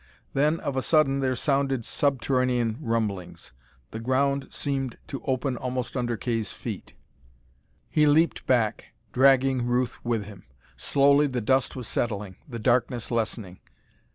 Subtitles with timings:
[0.33, 3.51] Then of a sudden there sounded subterranean rumblings.
[3.91, 6.95] The ground seemed to open almost under Kay's feet.
[7.87, 10.47] He leaped back, dragging Ruth with him.
[10.75, 13.59] Slowly the dust was settling, the darkness lessening.